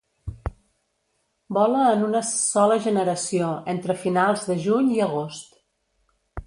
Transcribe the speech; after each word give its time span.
Vola 1.57 1.83
en 1.97 2.01
una 2.07 2.23
sola 2.31 2.79
generació 2.89 3.51
entre 3.77 3.99
finals 4.09 4.51
de 4.51 4.59
juny 4.67 4.93
i 4.99 5.01
agost. 5.11 5.59